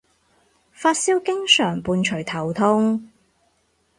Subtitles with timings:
[0.71, 3.07] 發燒經常伴隨頭痛